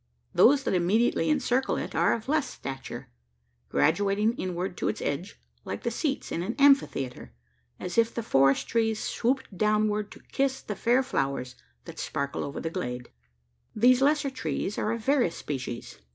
Those 0.33 0.63
that 0.63 0.73
immediately 0.73 1.29
encircle 1.29 1.77
it 1.77 1.93
are 1.93 2.13
of 2.15 2.27
less 2.27 2.49
stature: 2.49 3.11
graduating 3.69 4.33
inward 4.33 4.75
to 4.77 4.87
its 4.87 4.99
edge, 4.99 5.39
like 5.63 5.83
the 5.83 5.91
seats 5.91 6.31
in 6.31 6.41
an 6.41 6.55
amphitheatre 6.57 7.35
as 7.79 7.99
if 7.99 8.11
the 8.11 8.23
forest 8.23 8.67
trees 8.67 8.97
stooped 8.97 9.55
downward 9.55 10.11
to 10.13 10.19
kiss 10.31 10.63
the 10.63 10.75
fair 10.75 11.03
flowers 11.03 11.53
that 11.85 11.99
sparkle 11.99 12.43
over 12.43 12.59
the 12.59 12.71
glade. 12.71 13.11
These 13.75 14.01
lesser 14.01 14.31
trees 14.31 14.79
are 14.79 14.91
of 14.91 15.05
various 15.05 15.35
species. 15.37 15.99